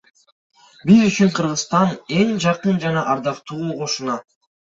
[0.89, 4.19] Биз үчүн Кыргызстан эң жакын жана ардактуу кошуна.